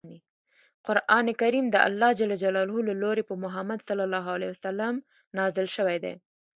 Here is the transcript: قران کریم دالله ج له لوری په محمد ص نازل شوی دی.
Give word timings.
قران 0.85 1.27
کریم 1.41 1.65
دالله 1.75 2.11
ج 2.19 2.21
له 2.55 2.61
لوری 3.01 3.23
په 3.29 3.33
محمد 3.43 3.79
ص 3.87 3.87
نازل 5.37 5.67
شوی 5.75 5.97
دی. 6.03 6.13